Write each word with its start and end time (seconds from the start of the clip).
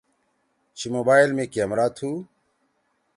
چھی 0.77 0.87
مُوبائل 0.95 1.29
می 1.37 1.45
کیمرا 1.53 1.87
تُھو؟ 1.95 2.11